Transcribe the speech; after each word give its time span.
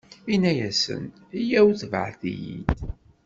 Inna-asen: 0.33 1.03
Yyaw, 1.47 1.67
tebɛet-iyi-d! 1.79 2.67